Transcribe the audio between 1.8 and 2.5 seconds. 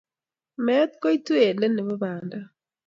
banda.